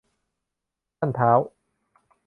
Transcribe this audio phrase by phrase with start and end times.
[0.97, 1.39] ท่านท้าว